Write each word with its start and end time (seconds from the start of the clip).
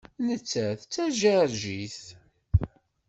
Nettat 0.25 0.79
d 0.81 0.87
Tajiṛjit. 0.93 1.99